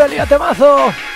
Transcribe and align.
Dani, 0.00 0.18
a 0.18 0.24
temazo. 0.24 1.09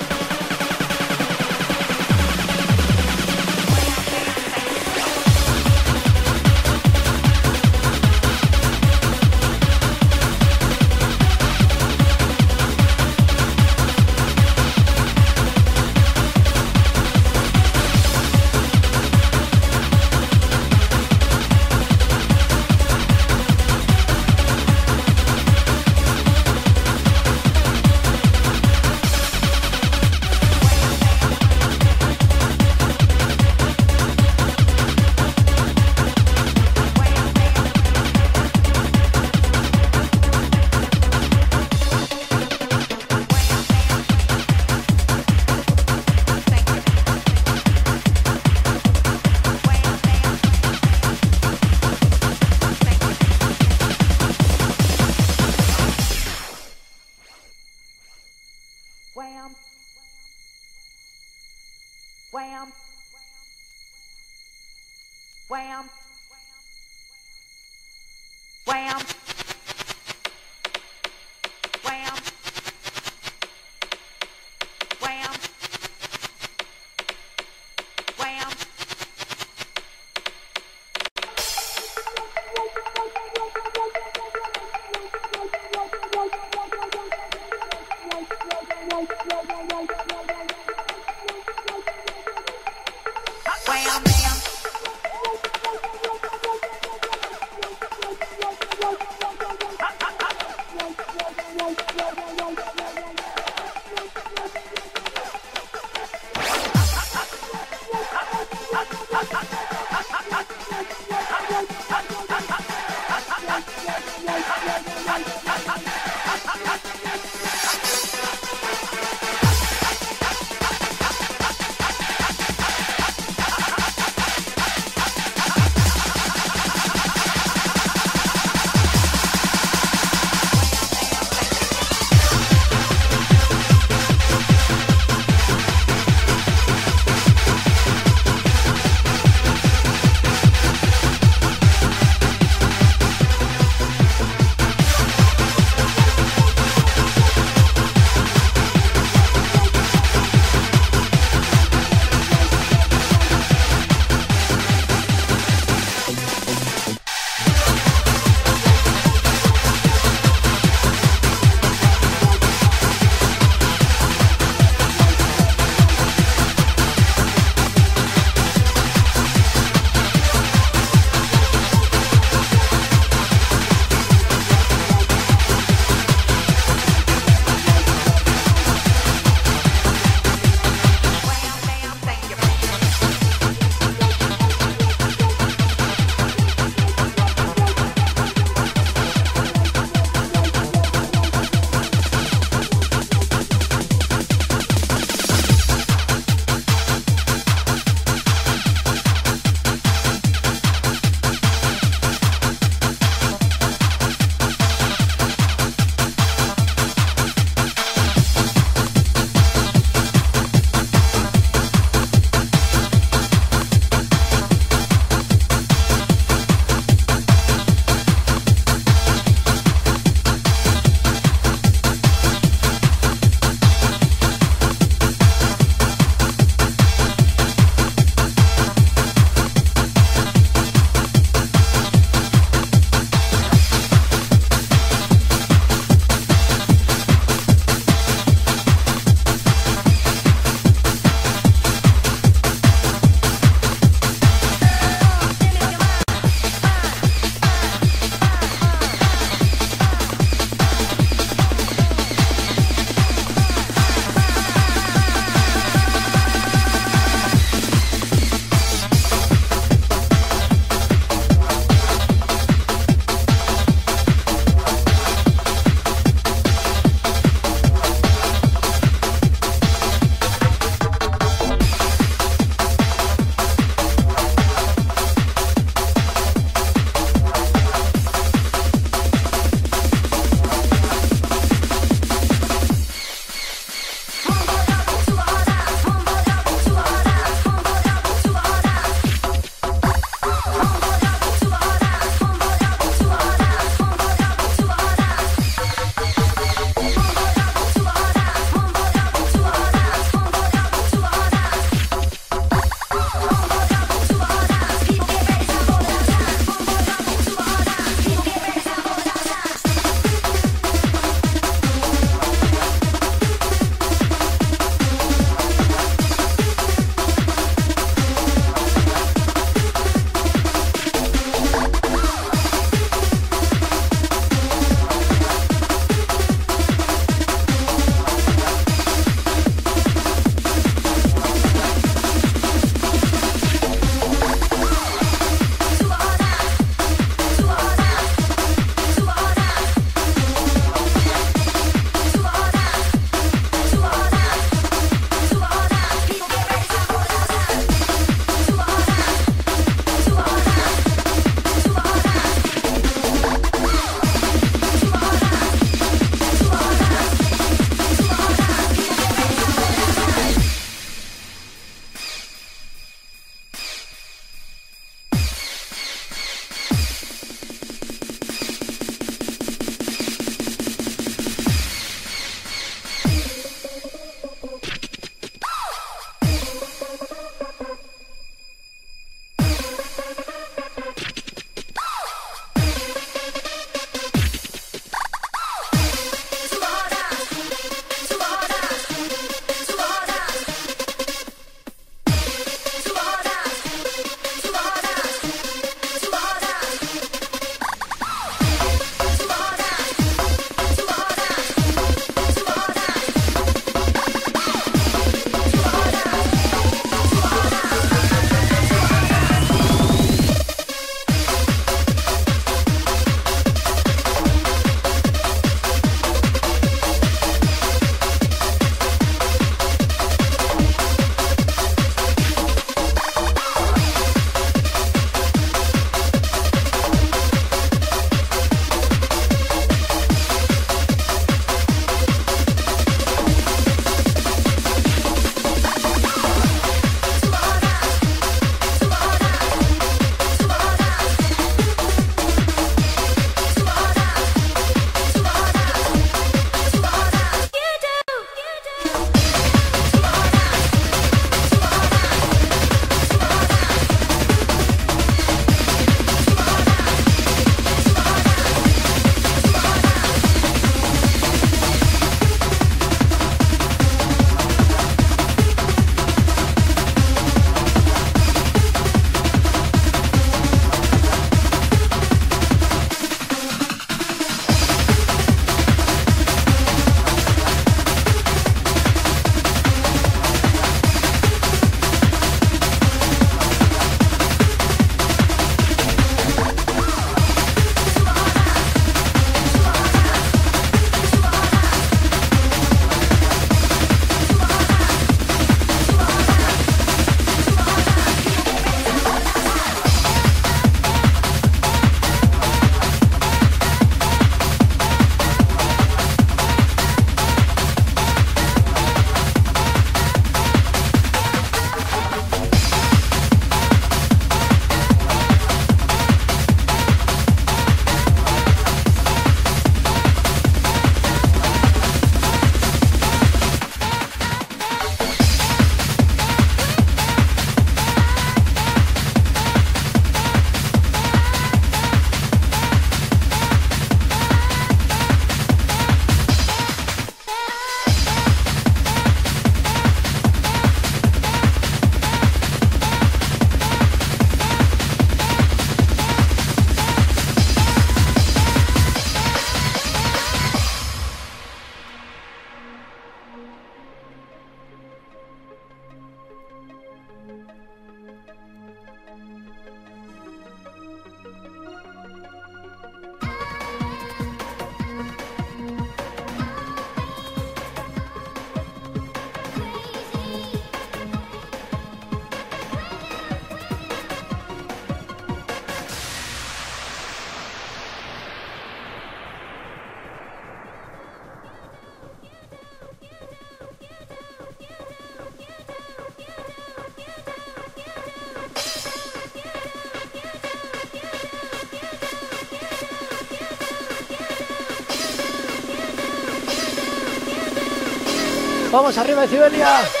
Vamos 598.81 598.97
arriba, 598.97 599.27
Cibelia. 599.27 600.00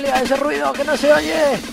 Cibelia, 0.00 0.22
ese 0.22 0.36
ruido 0.36 0.72
que 0.72 0.84
no 0.84 0.96
se 0.96 1.12
oye. 1.12 1.69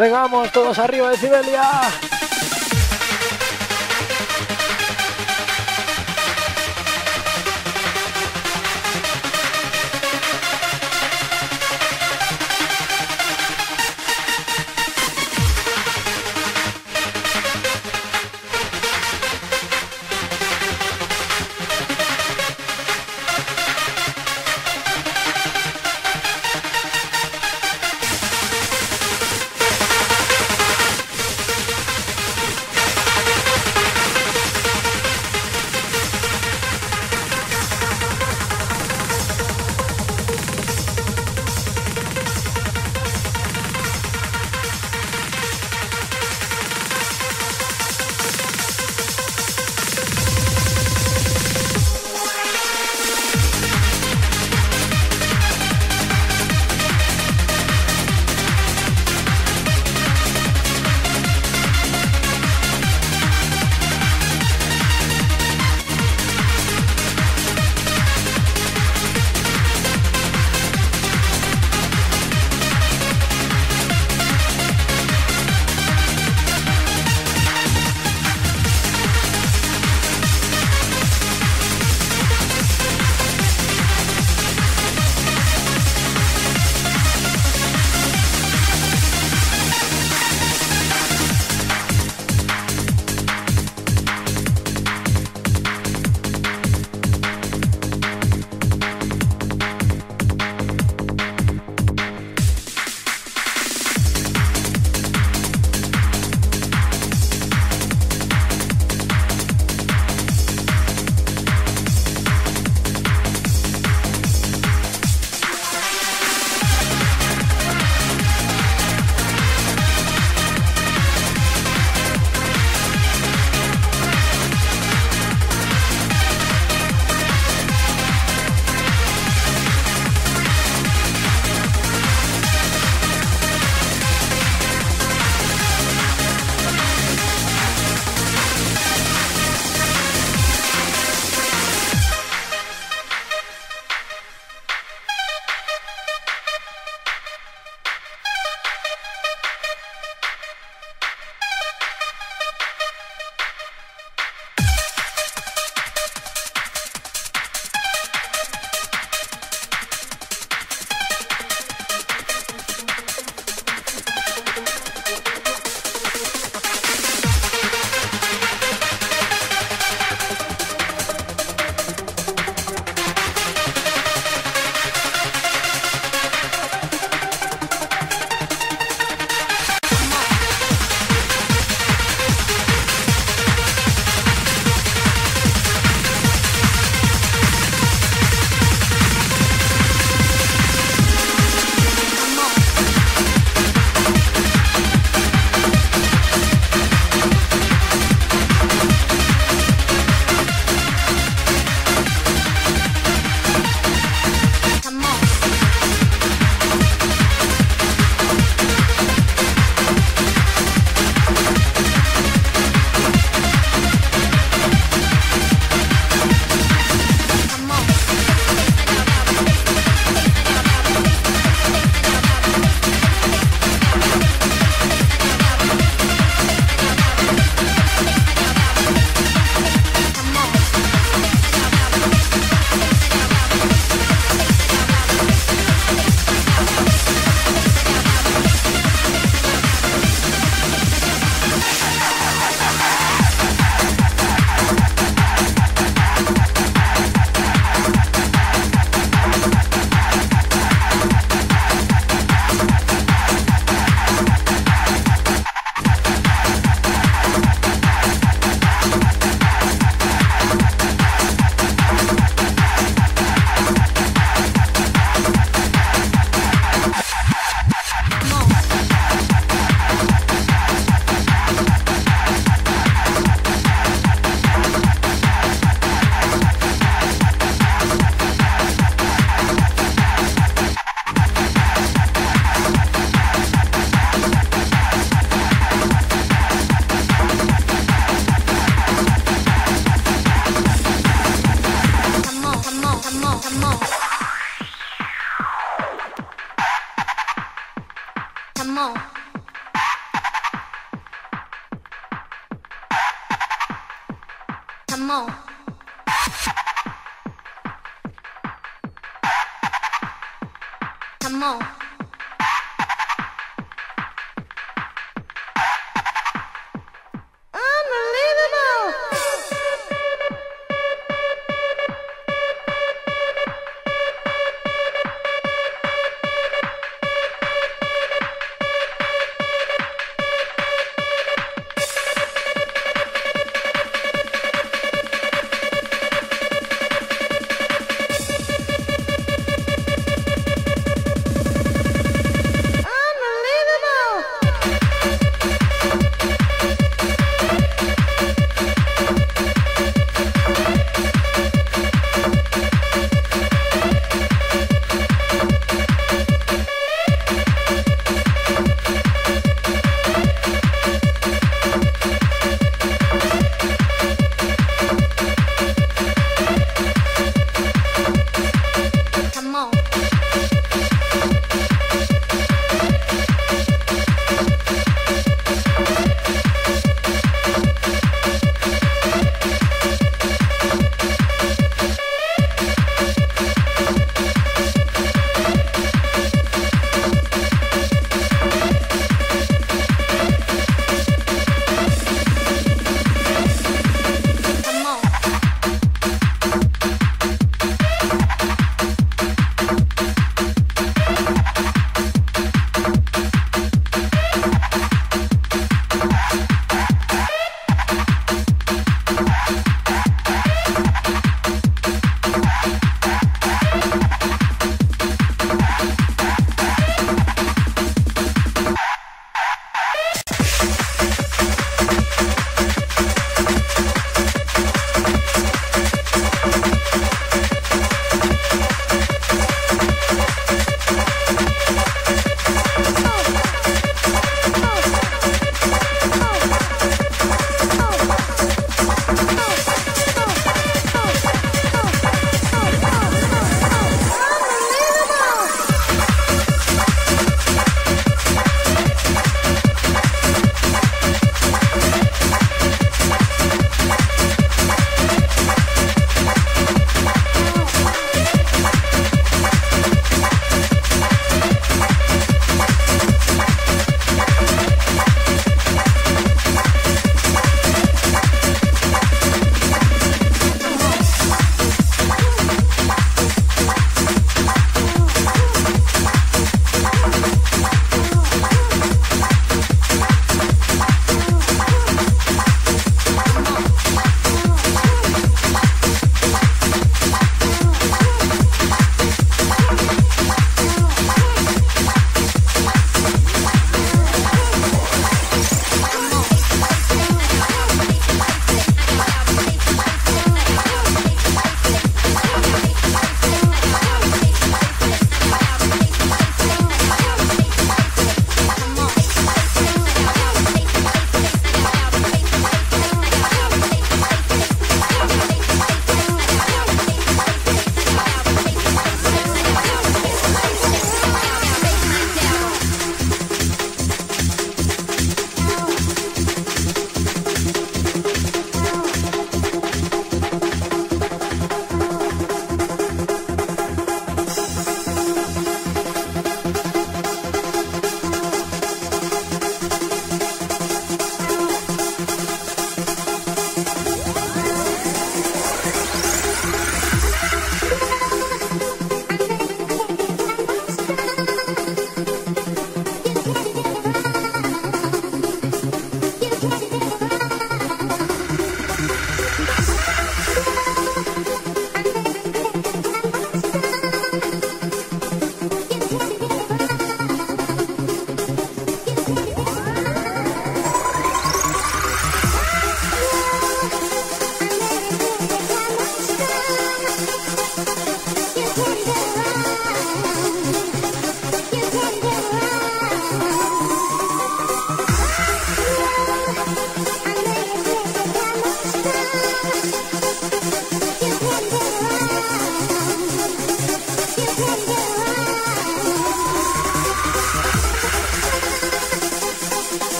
Vengamos 0.00 0.50
todos 0.50 0.78
arriba 0.78 1.10
de 1.10 1.18
Sibelia. 1.18 2.09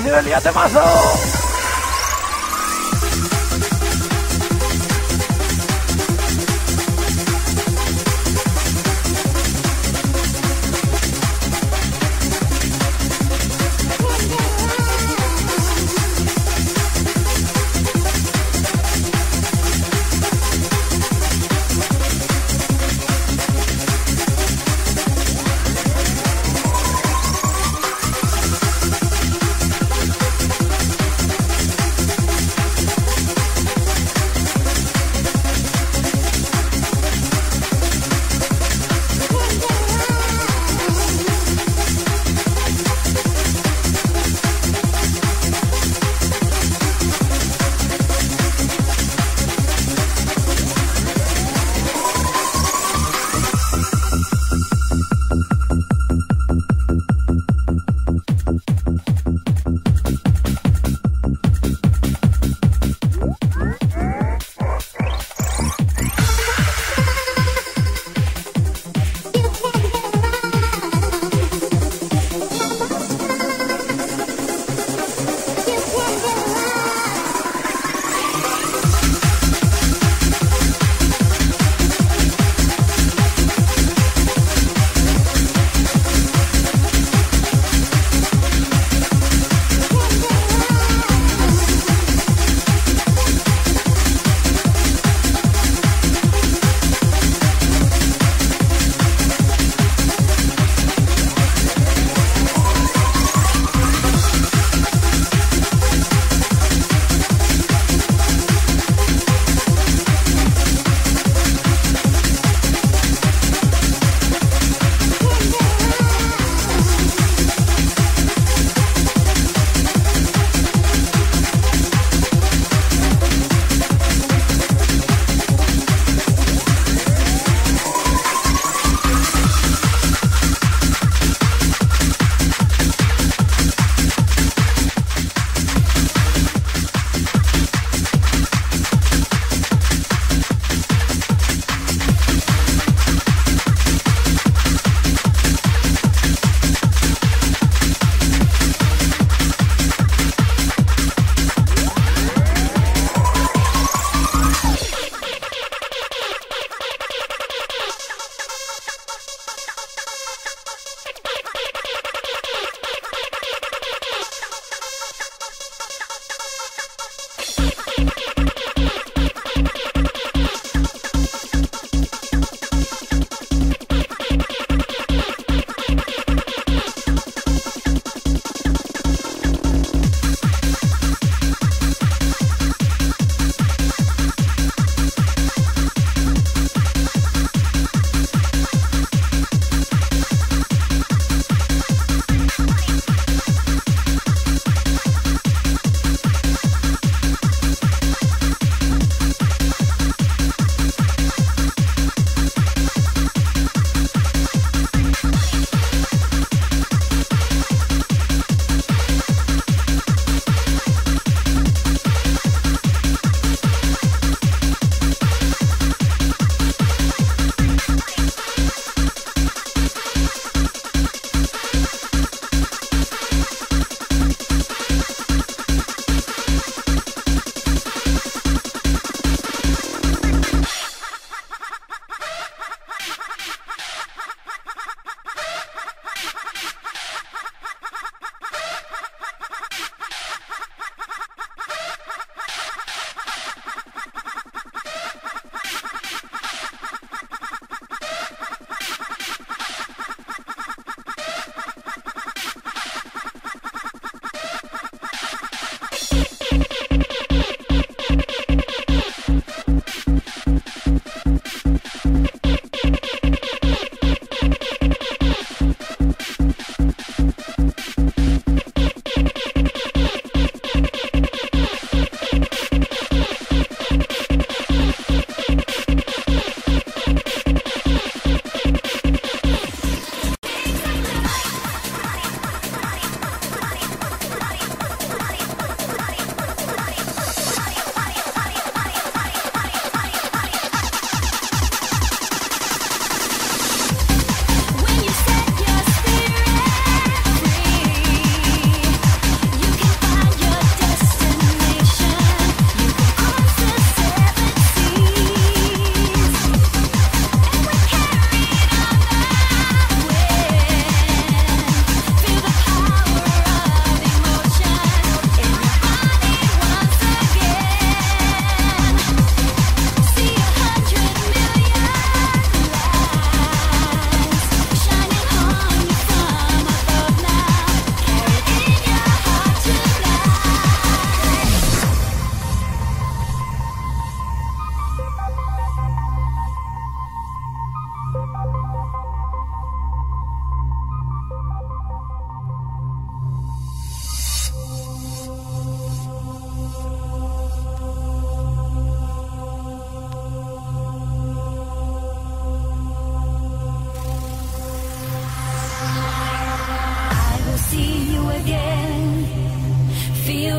decir 0.00 0.14
el 0.14 0.24
día 0.24 0.40
temazo. 0.40 1.27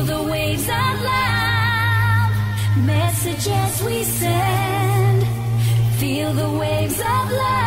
feel 0.06 0.16
the 0.16 0.30
waves 0.30 0.68
of 0.68 1.02
love. 1.02 2.32
Messages 2.84 3.82
we 3.82 4.02
send. 4.04 5.26
Feel 5.98 6.32
the 6.32 6.50
waves 6.58 7.00
of 7.00 7.32
love. 7.32 7.59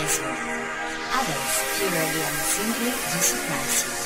others 0.00 1.54
purely 1.76 2.22
and 2.22 2.36
simply 2.36 2.90
disappointing. 3.12 3.97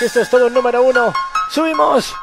Esto 0.00 0.20
es 0.20 0.30
todo 0.30 0.50
número 0.50 0.82
uno. 0.82 1.12
¡Subimos! 1.50 2.14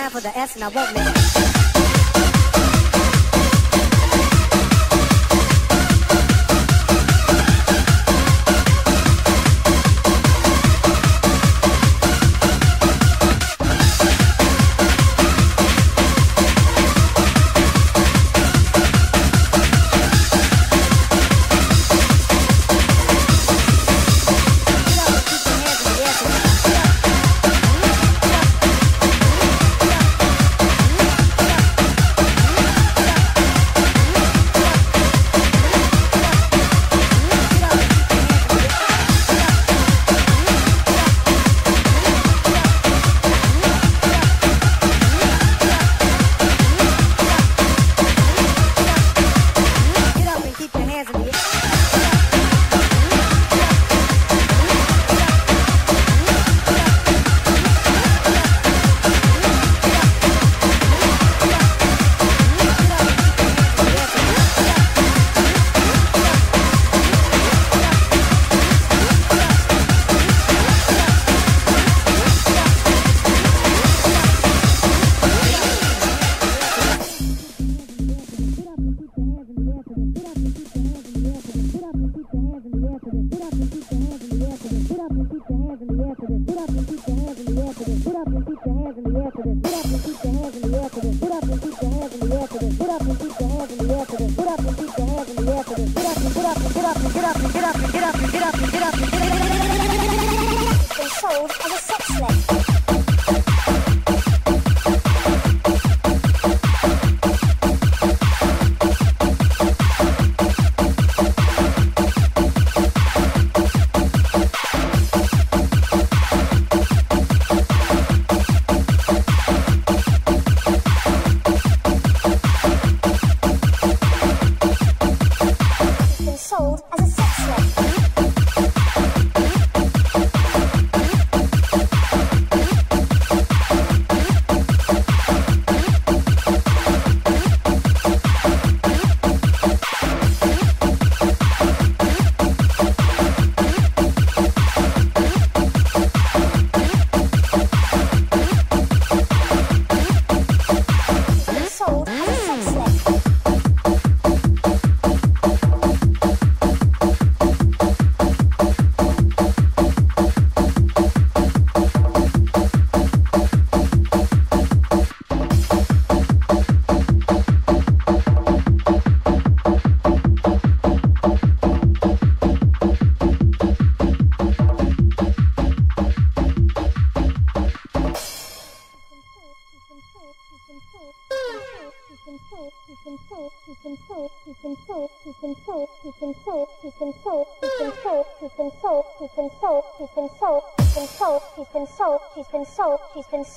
time 0.00 0.10
for 0.10 0.20
the 0.20 0.36
S 0.38 0.54
and 0.54 0.64
I 0.64 0.68
won't 0.68 0.94
make 0.94 1.16
it. 1.16 1.19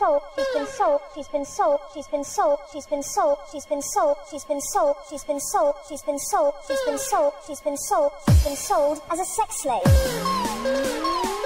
so, 0.04 0.22
she's 0.36 0.48
been 0.54 0.66
so, 0.66 1.02
she's 1.16 1.28
been 1.28 1.46
so, 1.46 1.80
she's 1.94 2.08
been 2.08 2.24
so, 2.24 2.60
she's 2.72 2.86
been 2.88 3.04
so, 3.04 3.38
she's 3.52 3.66
been 3.66 3.82
so, 3.82 4.18
she's 4.30 4.44
been 4.44 4.60
so, 4.60 4.96
she's 5.10 5.24
been 5.24 5.40
so, 5.40 5.76
she's 5.88 6.04
been 6.04 6.20
so, 6.20 6.54
she's 6.68 6.82
been 6.82 6.98
so, 6.98 7.34
she's 7.48 7.62
been 7.62 7.78
so, 7.78 8.12
she's 8.28 8.44
been 8.44 8.56
sold 8.58 9.02
as 9.10 9.20
a 9.20 9.26
sex 9.26 9.62
slave. 9.62 11.43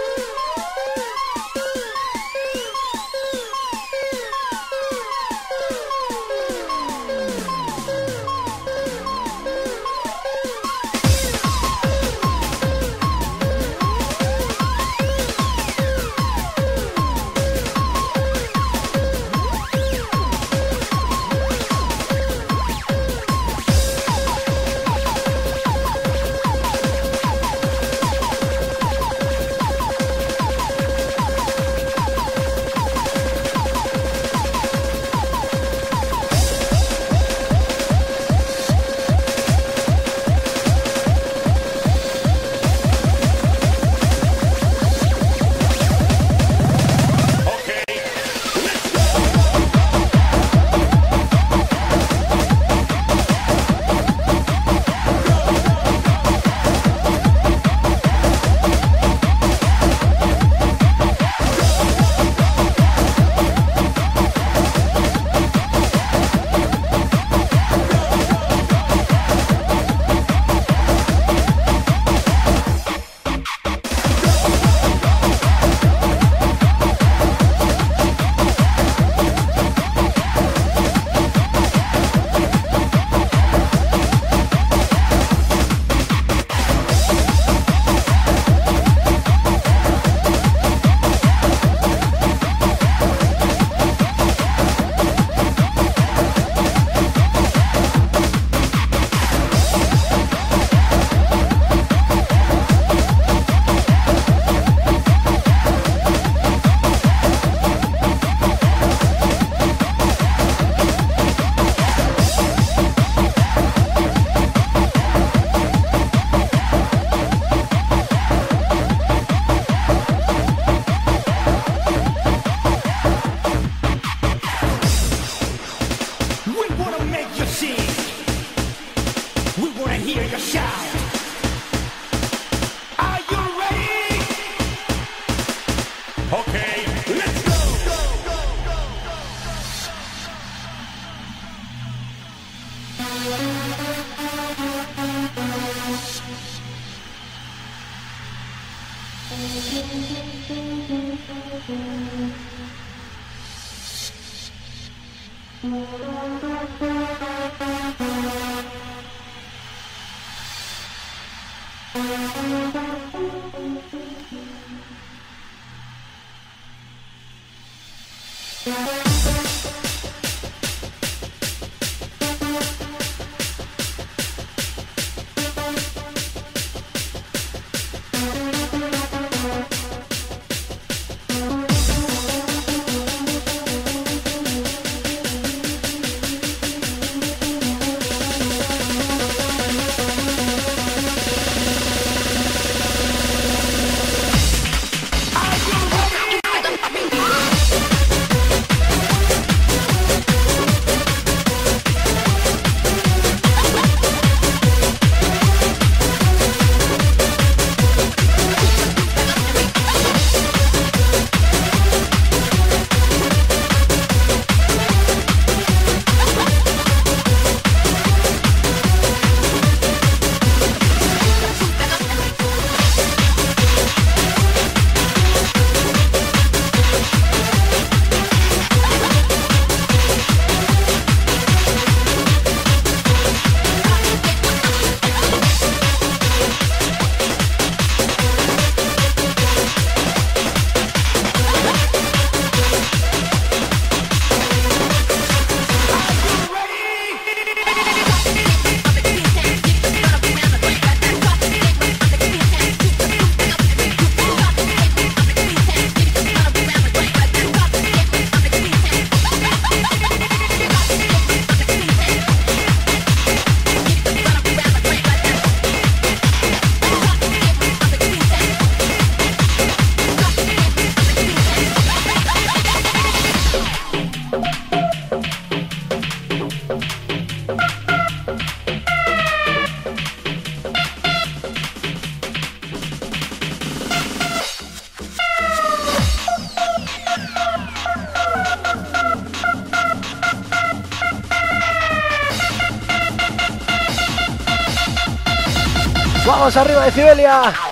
呀。 297.27 297.66